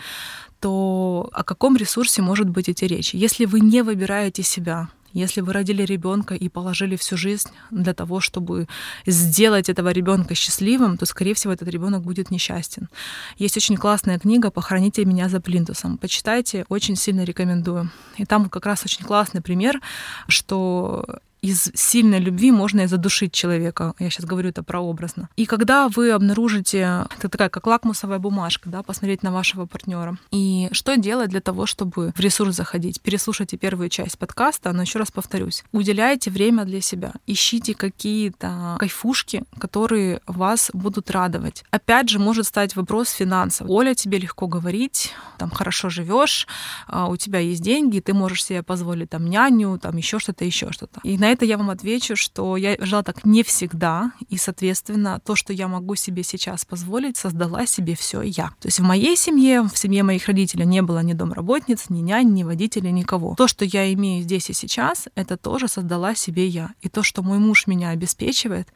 то 0.61 1.29
о 1.33 1.45
каком 1.45 1.77
ресурсе 1.77 2.21
может 2.21 2.49
быть 2.49 2.69
идти 2.69 2.87
речь? 2.87 3.15
Если 3.15 3.45
вы 3.45 3.61
не 3.61 3.83
выбираете 3.83 4.43
себя, 4.43 4.89
если 5.13 5.41
вы 5.41 5.53
родили 5.53 5.83
ребенка 5.83 6.35
и 6.35 6.49
положили 6.49 6.97
всю 6.97 7.17
жизнь 7.17 7.49
для 7.71 7.95
того, 7.95 8.21
чтобы 8.21 8.69
сделать 9.07 9.69
этого 9.69 9.91
ребенка 9.91 10.35
счастливым, 10.35 10.99
то, 10.99 11.07
скорее 11.07 11.35
всего, 11.35 11.53
этот 11.53 11.69
ребенок 11.69 12.03
будет 12.03 12.31
несчастен. 12.31 12.89
Есть 13.37 13.57
очень 13.57 13.77
классная 13.77 14.19
книга 14.19 14.51
«Похороните 14.51 15.05
меня 15.05 15.29
за 15.29 15.41
плинтусом». 15.41 15.99
Почитайте, 15.99 16.65
очень 16.69 16.97
сильно 16.97 17.25
рекомендую. 17.25 17.91
И 18.17 18.25
там 18.25 18.49
как 18.49 18.67
раз 18.67 18.85
очень 18.85 19.05
классный 19.05 19.41
пример, 19.41 19.81
что 20.29 21.21
из 21.43 21.71
сильной 21.75 22.19
любви 22.19 22.51
можно 22.51 22.83
и 22.83 22.87
задушить 22.87 23.33
человека. 23.33 23.95
Я 23.99 24.11
сейчас 24.11 24.27
говорю 24.27 24.51
это 24.51 24.63
прообразно. 24.63 25.29
И 25.37 25.47
когда 25.47 25.89
вы 25.89 26.11
обнаружите, 26.11 27.07
это 27.19 27.29
такая 27.29 27.49
как 27.49 27.67
лакмусовая 27.67 28.19
бумажка, 28.19 28.69
да, 28.69 28.83
посмотреть 28.83 29.23
на 29.23 29.33
вашего 29.33 29.67
партнера. 29.67 30.17
И 30.31 30.69
что 30.73 30.97
делать 30.97 31.31
для 31.31 31.41
того, 31.41 31.67
чтобы 31.67 32.13
в 32.17 32.21
ресурс 32.21 32.57
заходить? 32.57 33.01
Переслушайте 33.01 33.57
первую 33.57 33.89
часть 33.89 34.19
подкаста, 34.19 34.73
но 34.73 34.83
еще 34.83 34.99
раз 34.99 35.11
повторюсь. 35.11 35.65
Уделяйте 35.73 36.31
время 36.31 36.65
для 36.65 36.81
себя. 36.81 37.13
Ищите 37.27 37.75
какие-то 37.75 38.77
кайфушки, 38.79 39.45
которые 39.59 40.21
вас 40.27 40.71
будут 40.73 41.11
радовать. 41.11 41.65
Опять 41.71 42.09
же, 42.09 42.19
может 42.19 42.47
стать 42.47 42.77
вопрос 42.77 43.11
финансов. 43.11 43.69
Оля, 43.71 43.95
тебе 43.95 44.19
легко 44.19 44.47
говорить, 44.47 45.13
там 45.39 45.51
хорошо 45.51 45.89
живешь, 45.89 46.47
а, 46.87 47.09
у 47.09 47.17
тебя 47.17 47.39
есть 47.39 47.63
деньги, 47.63 48.01
ты 48.01 48.15
можешь 48.15 48.45
себе 48.45 48.63
позволить 48.63 49.11
там 49.11 49.29
няню, 49.29 49.79
там 49.79 49.97
еще 49.97 50.19
что-то, 50.19 50.45
еще 50.45 50.73
что-то. 50.73 51.01
И 51.03 51.17
на 51.19 51.28
на 51.29 51.33
это 51.33 51.45
я 51.45 51.59
вам 51.59 51.69
отвечу, 51.69 52.17
что 52.17 52.57
я 52.57 52.77
жила 52.81 53.03
так 53.03 53.27
не 53.27 53.43
всегда, 53.43 54.13
и, 54.31 54.39
соответственно, 54.39 55.21
то, 55.23 55.37
что 55.37 55.53
я 55.53 55.69
могу 55.69 55.95
себе 55.95 56.23
сейчас 56.23 56.65
позволить, 56.65 57.19
создала 57.19 57.67
себе 57.67 57.95
все 57.95 58.23
я. 58.23 58.47
То 58.61 58.69
есть 58.69 58.81
в 58.81 58.83
моей 58.83 59.15
семье, 59.15 59.61
в 59.63 59.77
семье 59.77 60.05
моих 60.05 60.27
родителей 60.27 60.65
не 60.65 60.81
было 60.81 61.01
ни 61.01 61.13
домработниц, 61.13 61.91
ни 61.91 62.01
нянь, 62.01 62.33
ни 62.33 62.45
водителей, 62.45 62.93
никого. 62.93 63.35
То, 63.35 63.47
что 63.47 63.67
я 63.67 63.93
имею 63.93 64.23
здесь 64.23 64.49
и 64.49 64.55
сейчас, 64.55 65.09
это 65.17 65.37
тоже 65.37 65.69
создала 65.69 66.15
себе 66.15 66.47
я. 66.47 66.71
И 66.81 66.89
то, 66.89 67.03
что 67.03 67.23
мой 67.23 67.39
муж 67.39 67.67
меня 67.67 67.91
обеспечивает, 67.91 68.69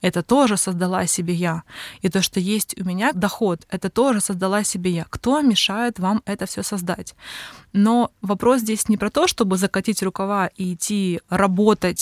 это 0.00 0.24
тоже 0.24 0.56
создала 0.56 1.06
себе 1.06 1.34
я. 1.34 1.62
И 2.02 2.08
то, 2.08 2.22
что 2.22 2.40
есть 2.40 2.74
у 2.80 2.84
меня 2.84 3.12
доход, 3.12 3.60
это 3.70 3.88
тоже 3.88 4.20
создала 4.20 4.64
себе 4.64 4.90
я. 4.90 5.06
Кто 5.10 5.40
мешает 5.42 6.00
вам 6.00 6.22
это 6.26 6.46
все 6.46 6.64
создать? 6.64 7.14
Но 7.72 8.10
вопрос 8.20 8.62
здесь 8.62 8.88
не 8.88 8.96
про 8.96 9.10
то, 9.10 9.28
чтобы 9.28 9.56
закатить 9.56 10.02
рукава 10.02 10.48
и 10.56 10.74
идти 10.74 11.20
работать, 11.28 11.99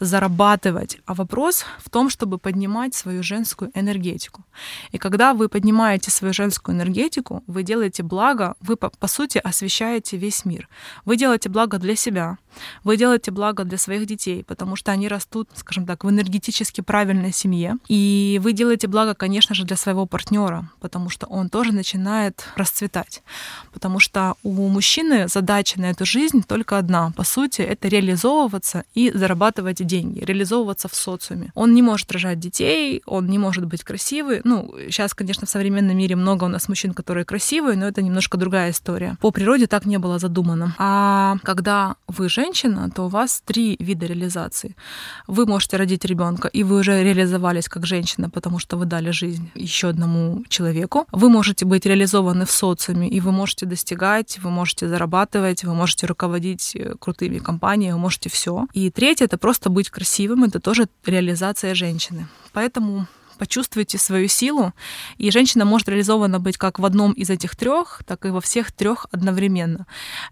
зарабатывать, 0.00 0.98
а 1.06 1.14
вопрос 1.14 1.64
в 1.78 1.90
том, 1.90 2.10
чтобы 2.10 2.38
поднимать 2.38 2.94
свою 2.94 3.22
женскую 3.22 3.70
энергетику. 3.74 4.44
И 4.92 4.98
когда 4.98 5.34
вы 5.34 5.48
поднимаете 5.48 6.10
свою 6.10 6.32
женскую 6.34 6.76
энергетику, 6.76 7.42
вы 7.46 7.62
делаете 7.62 8.02
благо, 8.02 8.54
вы 8.60 8.76
по, 8.76 8.90
по 8.90 9.08
сути 9.08 9.38
освещаете 9.38 10.16
весь 10.16 10.44
мир. 10.44 10.68
Вы 11.04 11.16
делаете 11.16 11.48
благо 11.48 11.78
для 11.78 11.96
себя, 11.96 12.38
вы 12.84 12.96
делаете 12.96 13.30
благо 13.30 13.64
для 13.64 13.78
своих 13.78 14.06
детей, 14.06 14.44
потому 14.44 14.76
что 14.76 14.92
они 14.92 15.08
растут, 15.08 15.48
скажем 15.54 15.86
так, 15.86 16.04
в 16.04 16.10
энергетически 16.10 16.80
правильной 16.80 17.32
семье. 17.32 17.76
И 17.88 18.40
вы 18.42 18.52
делаете 18.52 18.86
благо, 18.86 19.14
конечно 19.14 19.54
же, 19.54 19.64
для 19.64 19.76
своего 19.76 20.06
партнера, 20.06 20.68
потому 20.80 21.10
что 21.10 21.26
он 21.26 21.48
тоже 21.48 21.72
начинает 21.72 22.44
расцветать. 22.56 23.22
Потому 23.72 23.98
что 24.00 24.34
у 24.42 24.68
мужчины 24.68 25.28
задача 25.28 25.80
на 25.80 25.90
эту 25.90 26.04
жизнь 26.04 26.42
только 26.42 26.78
одна. 26.78 27.12
По 27.16 27.24
сути, 27.24 27.62
это 27.62 27.88
реализовываться 27.88 28.84
и 28.94 29.10
зарабатывать 29.10 29.39
деньги, 29.84 30.24
реализовываться 30.24 30.88
в 30.88 30.94
социуме. 30.94 31.50
Он 31.54 31.74
не 31.74 31.82
может 31.82 32.12
рожать 32.12 32.38
детей, 32.38 33.02
он 33.06 33.26
не 33.26 33.38
может 33.38 33.64
быть 33.64 33.84
красивый. 33.84 34.40
Ну, 34.44 34.74
сейчас, 34.88 35.14
конечно, 35.14 35.46
в 35.46 35.50
современном 35.50 35.96
мире 35.96 36.16
много 36.16 36.44
у 36.44 36.48
нас 36.48 36.68
мужчин, 36.68 36.92
которые 36.94 37.24
красивые, 37.24 37.76
но 37.76 37.86
это 37.86 38.02
немножко 38.02 38.38
другая 38.38 38.70
история. 38.70 39.16
По 39.20 39.30
природе 39.30 39.66
так 39.66 39.86
не 39.86 39.98
было 39.98 40.18
задумано. 40.18 40.74
А 40.78 41.36
когда 41.42 41.94
вы 42.08 42.28
же 42.28 42.40
женщина, 42.40 42.90
то 42.90 43.04
у 43.04 43.08
вас 43.08 43.42
три 43.44 43.76
вида 43.80 44.06
реализации. 44.06 44.74
Вы 45.26 45.46
можете 45.46 45.76
родить 45.76 46.04
ребенка, 46.04 46.48
и 46.48 46.64
вы 46.64 46.80
уже 46.80 47.04
реализовались 47.04 47.68
как 47.68 47.86
женщина, 47.86 48.30
потому 48.30 48.58
что 48.58 48.76
вы 48.78 48.86
дали 48.86 49.10
жизнь 49.10 49.50
еще 49.54 49.88
одному 49.88 50.44
человеку. 50.48 51.06
Вы 51.12 51.28
можете 51.28 51.64
быть 51.64 51.86
реализованы 51.86 52.44
в 52.44 52.50
социуме, 52.50 53.08
и 53.08 53.20
вы 53.20 53.32
можете 53.32 53.66
достигать, 53.66 54.38
вы 54.38 54.50
можете 54.50 54.88
зарабатывать, 54.88 55.64
вы 55.64 55.74
можете 55.74 56.06
руководить 56.06 56.74
э, 56.74 56.94
крутыми 56.98 57.38
компаниями, 57.38 57.92
вы 57.92 57.98
можете 57.98 58.28
все. 58.28 58.66
И 58.72 58.90
третье 58.90 59.28
это 59.30 59.38
просто 59.38 59.70
быть 59.70 59.90
красивым, 59.90 60.42
это 60.42 60.58
тоже 60.58 60.88
реализация 61.06 61.76
женщины. 61.76 62.26
Поэтому 62.52 63.06
почувствуйте 63.40 63.96
свою 63.96 64.28
силу, 64.28 64.74
и 65.16 65.30
женщина 65.30 65.64
может 65.64 65.88
реализована 65.88 66.38
быть 66.38 66.58
как 66.58 66.78
в 66.78 66.84
одном 66.84 67.12
из 67.12 67.30
этих 67.30 67.56
трех, 67.56 68.02
так 68.06 68.26
и 68.26 68.28
во 68.28 68.42
всех 68.42 68.70
трех 68.70 69.06
одновременно. 69.12 69.86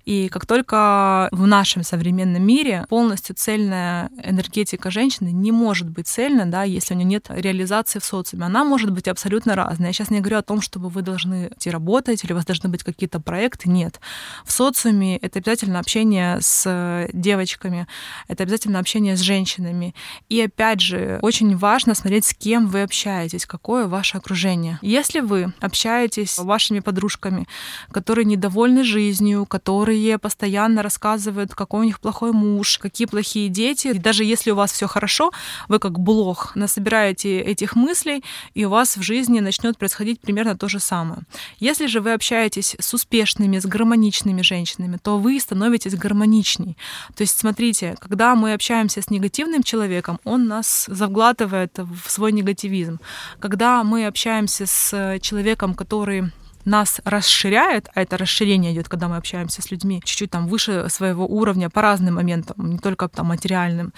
И 0.04 0.28
как 0.28 0.44
только 0.44 1.30
в 1.32 1.46
нашем 1.46 1.84
современном 1.84 2.42
мире 2.42 2.84
полностью 2.90 3.34
цельная 3.34 4.10
энергетика 4.22 4.90
женщины 4.90 5.28
не 5.28 5.52
может 5.52 5.88
быть 5.88 6.06
цельна, 6.06 6.44
да, 6.44 6.64
если 6.64 6.92
у 6.92 6.98
нее 6.98 7.08
нет 7.08 7.30
реализации 7.30 7.98
в 7.98 8.04
социуме. 8.04 8.44
Она 8.44 8.62
может 8.62 8.90
быть 8.90 9.08
абсолютно 9.08 9.56
разная. 9.56 9.86
Я 9.86 9.92
сейчас 9.94 10.10
не 10.10 10.20
говорю 10.20 10.36
о 10.36 10.42
том, 10.42 10.60
чтобы 10.60 10.90
вы 10.90 11.00
должны 11.00 11.48
идти 11.56 11.70
работать 11.70 12.22
или 12.24 12.32
у 12.32 12.36
вас 12.36 12.44
должны 12.44 12.68
быть 12.68 12.84
какие-то 12.84 13.20
проекты. 13.20 13.70
Нет. 13.70 14.00
В 14.44 14.52
социуме 14.52 15.16
это 15.16 15.38
обязательно 15.38 15.78
общение 15.78 16.42
с 16.42 17.08
девочками, 17.14 17.86
это 18.28 18.42
обязательно 18.42 18.78
общение 18.80 19.16
с 19.16 19.20
женщинами. 19.20 19.94
И 20.28 20.42
опять 20.42 20.82
же, 20.82 21.18
очень 21.22 21.56
важно 21.56 21.94
смотреть, 21.94 22.26
с 22.26 22.34
кем 22.34 22.66
вы 22.66 22.82
общаетесь 22.82 22.97
общаетесь, 22.98 23.46
какое 23.46 23.86
ваше 23.86 24.18
окружение. 24.18 24.78
Если 24.82 25.20
вы 25.20 25.52
общаетесь 25.60 26.32
с 26.32 26.38
вашими 26.38 26.80
подружками, 26.80 27.46
которые 27.92 28.24
недовольны 28.24 28.82
жизнью, 28.82 29.46
которые 29.46 30.18
постоянно 30.18 30.82
рассказывают, 30.82 31.54
какой 31.54 31.80
у 31.80 31.84
них 31.84 32.00
плохой 32.00 32.32
муж, 32.32 32.78
какие 32.78 33.06
плохие 33.06 33.48
дети, 33.48 33.88
и 33.88 33.98
даже 33.98 34.24
если 34.24 34.50
у 34.50 34.56
вас 34.56 34.72
все 34.72 34.88
хорошо, 34.88 35.30
вы 35.68 35.78
как 35.78 36.00
блог 36.00 36.52
насобираете 36.56 37.40
этих 37.40 37.76
мыслей, 37.76 38.24
и 38.54 38.64
у 38.64 38.70
вас 38.70 38.96
в 38.96 39.02
жизни 39.02 39.38
начнет 39.38 39.78
происходить 39.78 40.20
примерно 40.20 40.56
то 40.56 40.68
же 40.68 40.80
самое. 40.80 41.20
Если 41.60 41.86
же 41.86 42.00
вы 42.00 42.14
общаетесь 42.14 42.74
с 42.80 42.94
успешными, 42.94 43.60
с 43.60 43.66
гармоничными 43.66 44.42
женщинами, 44.42 44.98
то 45.00 45.18
вы 45.18 45.38
становитесь 45.38 45.94
гармоничней. 45.94 46.76
То 47.14 47.22
есть, 47.22 47.38
смотрите, 47.38 47.94
когда 48.00 48.34
мы 48.34 48.54
общаемся 48.54 49.00
с 49.00 49.10
негативным 49.10 49.62
человеком, 49.62 50.18
он 50.24 50.48
нас 50.48 50.86
заглатывает 50.88 51.78
в 51.78 52.10
свой 52.10 52.32
негативизм 52.32 52.87
эгоизм. 52.88 53.00
Когда 53.40 53.84
мы 53.84 54.06
общаемся 54.06 54.66
с 54.66 55.18
человеком, 55.20 55.74
который 55.74 56.24
нас 56.64 57.00
расширяет, 57.04 57.88
а 57.94 58.02
это 58.02 58.18
расширение 58.18 58.72
идет, 58.74 58.88
когда 58.88 59.08
мы 59.08 59.16
общаемся 59.16 59.62
с 59.62 59.70
людьми 59.70 60.02
чуть-чуть 60.04 60.30
там 60.30 60.48
выше 60.48 60.86
своего 60.90 61.26
уровня 61.26 61.70
по 61.70 61.80
разным 61.80 62.16
моментам, 62.16 62.70
не 62.70 62.78
только 62.78 63.08
там 63.08 63.26
материальным, 63.28 63.92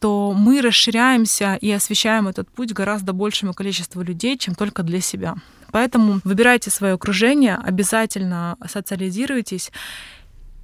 то 0.00 0.34
мы 0.36 0.60
расширяемся 0.60 1.54
и 1.54 1.70
освещаем 1.72 2.28
этот 2.28 2.50
путь 2.50 2.72
гораздо 2.72 3.12
большему 3.12 3.54
количеству 3.54 4.02
людей, 4.02 4.36
чем 4.36 4.54
только 4.54 4.82
для 4.82 5.00
себя. 5.00 5.36
Поэтому 5.72 6.20
выбирайте 6.24 6.70
свое 6.70 6.94
окружение, 6.94 7.54
обязательно 7.54 8.56
социализируйтесь 8.68 9.72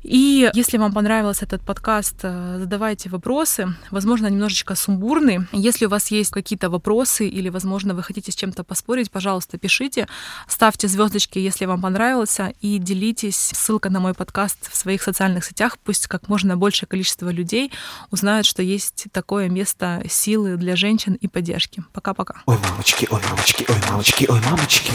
И 0.07 0.49
если 0.55 0.79
вам 0.79 0.93
понравился 0.93 1.47
этот 1.47 1.63
подкаст, 1.63 2.15
э, 2.23 2.59
задавайте 2.61 3.11
вопросы. 3.11 3.75
Возможно, 3.91 4.29
немножечко 4.29 4.77
сумбурный. 4.77 5.41
Если 5.51 5.87
у 5.87 5.89
вас 5.89 6.13
есть 6.13 6.31
какие-то 6.31 6.71
вопросы 6.71 7.27
или, 7.27 7.49
возможно, 7.49 7.93
вы 7.93 8.05
хотите 8.05 8.31
с 8.31 8.37
чем-то 8.37 8.63
поспорить, 8.63 9.11
пожалуйста, 9.11 9.59
пишите. 9.59 10.07
Ставьте 10.47 10.87
звездочки, 10.87 11.41
если 11.41 11.67
вам 11.67 11.83
понравился, 11.83 12.53
и 12.61 12.79
делитесь. 12.79 13.51
Ссылка 13.53 13.91
на 13.91 13.99
мой 13.99 14.15
подкаст 14.15 14.71
в 14.71 14.77
своих 14.77 15.03
социальных 15.03 15.45
сетях. 15.45 15.77
Пусть 15.83 16.07
как 16.07 16.29
можно 16.29 16.57
большее 16.57 16.87
количество 16.87 17.29
людей 17.31 17.73
узнают, 18.13 18.47
что 18.47 18.63
есть 18.63 19.07
такое 19.11 19.49
место 19.49 20.05
силы 20.09 20.57
для 20.57 20.77
женщин 20.77 21.15
и 21.15 21.27
поддержки. 21.27 21.83
Пока-пока. 21.93 22.43
Ой, 22.47 22.59
мамочки, 22.59 23.09
ой, 23.11 23.21
мамочки, 23.29 23.67
ой, 23.69 23.77
мамочки, 23.91 24.27
ой, 24.29 24.41
мамочки. 24.51 24.93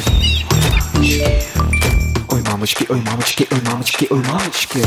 Ой, 2.32 2.42
мамочки, 2.44 2.86
ой, 2.88 3.02
мамочки, 3.02 3.46
ой, 3.52 3.62
мамочки, 3.62 4.08
ой, 4.10 4.24
мамочки. 4.24 4.86